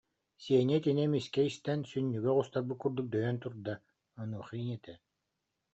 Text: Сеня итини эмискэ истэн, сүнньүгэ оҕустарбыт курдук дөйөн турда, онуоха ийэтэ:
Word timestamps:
Сеня 0.43 0.75
итини 0.79 1.03
эмискэ 1.07 1.41
истэн, 1.49 1.79
сүнньүгэ 1.89 2.29
оҕустарбыт 2.33 2.77
курдук 2.81 3.07
дөйөн 3.13 3.37
турда, 3.43 3.73
онуоха 4.21 4.55
ийэтэ: 4.63 4.93